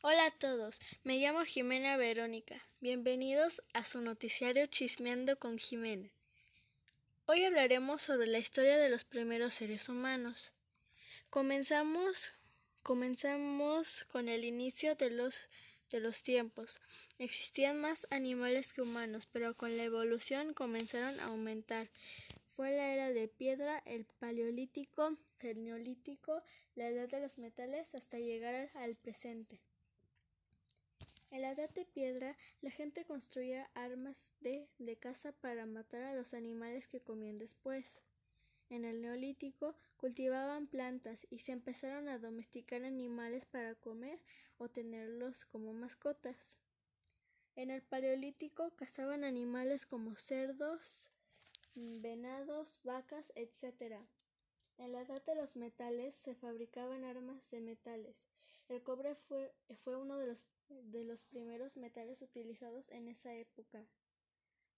[0.00, 2.62] Hola a todos, me llamo Jimena Verónica.
[2.80, 6.08] Bienvenidos a su noticiario Chismeando con Jimena.
[7.26, 10.52] Hoy hablaremos sobre la historia de los primeros seres humanos.
[11.30, 12.32] Comenzamos,
[12.84, 15.48] comenzamos con el inicio de los,
[15.90, 16.80] de los tiempos.
[17.18, 21.88] Existían más animales que humanos, pero con la evolución comenzaron a aumentar.
[22.50, 26.44] Fue la era de piedra, el paleolítico, el neolítico,
[26.76, 29.60] la edad de los metales hasta llegar al presente.
[31.30, 36.14] En la edad de piedra, la gente construía armas de, de caza para matar a
[36.14, 38.00] los animales que comían después.
[38.70, 44.20] En el neolítico cultivaban plantas y se empezaron a domesticar animales para comer
[44.56, 46.58] o tenerlos como mascotas.
[47.56, 51.10] En el paleolítico cazaban animales como cerdos,
[51.74, 54.00] venados, vacas, etc.
[54.78, 58.30] En la edad de los metales se fabricaban armas de metales.
[58.68, 63.86] El cobre fue, fue uno de los, de los primeros metales utilizados en esa época.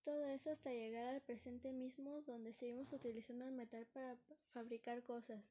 [0.02, 4.16] Todo eso hasta llegar al presente mismo donde seguimos utilizando el metal para
[4.52, 5.44] fabricar cosas,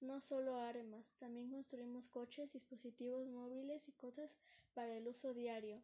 [0.00, 4.38] no solo armas, también construimos coches, dispositivos móviles y cosas
[4.74, 5.76] para el uso diario.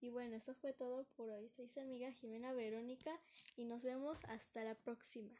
[0.00, 1.48] Y bueno, eso fue todo por hoy.
[1.48, 3.18] Soy su amiga Jimena Verónica
[3.56, 5.32] y nos vemos hasta la próxima.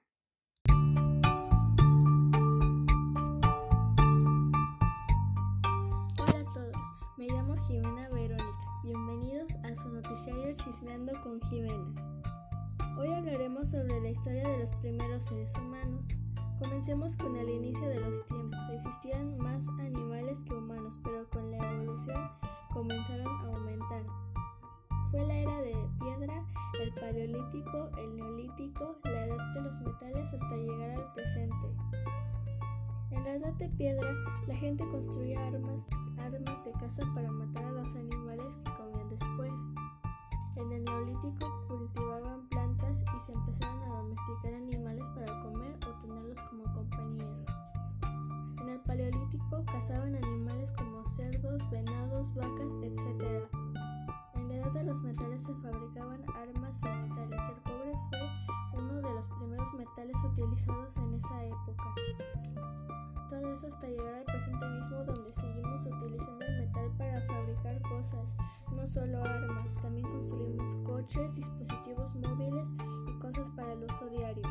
[7.23, 8.81] Me llamo Jimena Verónica.
[8.83, 12.19] Bienvenidos a su noticiario Chismeando con Jimena.
[12.99, 16.09] Hoy hablaremos sobre la historia de los primeros seres humanos.
[16.59, 18.59] Comencemos con el inicio de los tiempos.
[18.71, 22.29] Existían más animales que humanos, pero con la evolución
[22.75, 24.03] comenzaron a aumentar.
[25.13, 26.45] Fue la era de piedra,
[26.83, 31.69] el paleolítico, el neolítico, la edad de los metales hasta llegar al presente.
[33.13, 34.13] En la edad de piedra,
[34.49, 35.87] la gente construía armas,
[36.25, 39.53] armas de caza para matar a los animales que comían después.
[40.57, 46.39] En el neolítico cultivaban plantas y se empezaron a domesticar animales para comer o tenerlos
[46.51, 47.45] como compañía.
[48.61, 53.49] En el paleolítico cazaban animales como cerdos, venados, vacas, etc
[54.73, 57.41] de los metales se fabricaban armas de metales.
[57.49, 57.93] El cobre
[58.71, 61.95] fue uno de los primeros metales utilizados en esa época.
[63.53, 68.35] Eso hasta llegar al presente mismo donde seguimos utilizando el metal para fabricar cosas,
[68.75, 72.71] no solo armas, también construimos coches, dispositivos móviles
[73.07, 74.43] y cosas para el uso diario.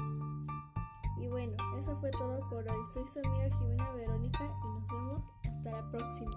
[1.17, 2.85] Y bueno, eso fue todo por hoy.
[2.93, 6.31] Soy su amiga Jimena Verónica y nos vemos hasta la próxima.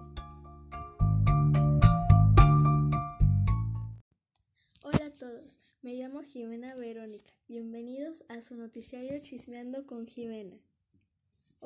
[4.84, 7.30] Hola a todos, me llamo Jimena Verónica.
[7.46, 10.56] Bienvenidos a su noticiario Chismeando con Jimena.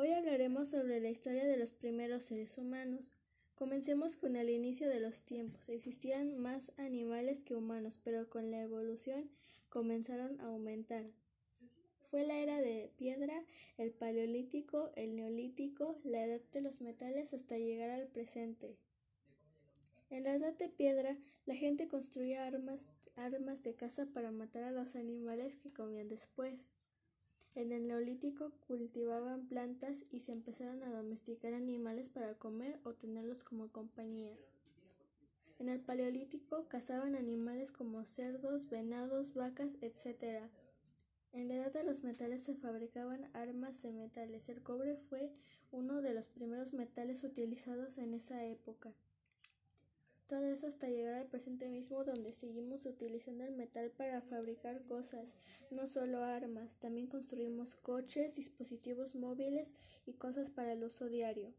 [0.00, 3.14] Hoy hablaremos sobre la historia de los primeros seres humanos.
[3.56, 5.68] Comencemos con el inicio de los tiempos.
[5.68, 9.28] Existían más animales que humanos, pero con la evolución
[9.70, 11.04] comenzaron a aumentar.
[12.12, 13.42] Fue la era de piedra,
[13.76, 18.76] el paleolítico, el neolítico, la edad de los metales hasta llegar al presente.
[20.10, 24.70] En la edad de piedra, la gente construía armas, armas de caza para matar a
[24.70, 26.76] los animales que comían después.
[27.58, 33.42] En el neolítico cultivaban plantas y se empezaron a domesticar animales para comer o tenerlos
[33.42, 34.38] como compañía.
[35.58, 40.48] En el paleolítico cazaban animales como cerdos, venados, vacas, etc.
[41.32, 44.48] En la edad de los metales se fabricaban armas de metales.
[44.48, 45.32] El cobre fue
[45.72, 48.94] uno de los primeros metales utilizados en esa época.
[50.28, 55.36] Todo eso hasta llegar al presente mismo donde seguimos utilizando el metal para fabricar cosas,
[55.70, 59.74] no solo armas, también construimos coches, dispositivos móviles
[60.04, 61.54] y cosas para el uso diario.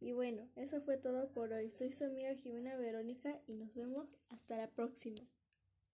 [0.00, 1.70] Y bueno, eso fue todo por hoy.
[1.70, 5.22] Soy su amiga Jimena Verónica y nos vemos hasta la próxima.